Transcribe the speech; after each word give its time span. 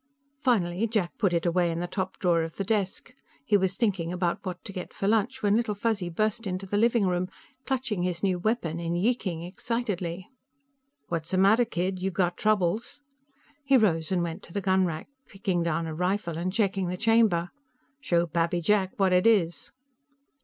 Finally, 0.41 0.87
Jack 0.87 1.15
put 1.19 1.31
it 1.31 1.45
away 1.45 1.69
in 1.69 1.77
the 1.77 1.85
top 1.85 2.17
drawer 2.17 2.41
of 2.41 2.55
the 2.55 2.63
desk. 2.63 3.13
He 3.45 3.55
was 3.55 3.75
thinking 3.75 4.11
about 4.11 4.43
what 4.43 4.63
to 4.65 4.73
get 4.73 4.95
for 4.95 5.07
lunch 5.07 5.43
when 5.43 5.55
Little 5.55 5.75
Fuzzy 5.75 6.09
burst 6.09 6.47
into 6.47 6.65
the 6.65 6.75
living 6.75 7.05
room, 7.05 7.27
clutching 7.67 8.01
his 8.01 8.23
new 8.23 8.39
weapon 8.39 8.79
and 8.79 8.97
yeeking 8.99 9.43
excitedly. 9.43 10.27
"What's 11.09 11.29
the 11.29 11.37
matter, 11.37 11.65
kid? 11.65 11.99
You 12.01 12.09
got 12.09 12.35
troubles?" 12.35 13.01
He 13.63 13.77
rose 13.77 14.11
and 14.11 14.23
went 14.23 14.41
to 14.41 14.53
the 14.53 14.59
gunrack, 14.59 15.05
picking 15.27 15.61
down 15.61 15.85
a 15.85 15.93
rifle 15.93 16.35
and 16.35 16.51
checking 16.51 16.87
the 16.87 16.97
chamber. 16.97 17.51
"Show 17.99 18.25
Pappy 18.25 18.59
Jack 18.59 18.93
what 18.97 19.13
it 19.13 19.27
is." 19.27 19.71